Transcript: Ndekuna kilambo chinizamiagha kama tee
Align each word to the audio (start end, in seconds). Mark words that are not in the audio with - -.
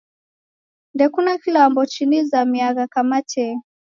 Ndekuna 0.93 1.37
kilambo 1.37 1.85
chinizamiagha 1.85 2.87
kama 2.87 3.21
tee 3.21 3.55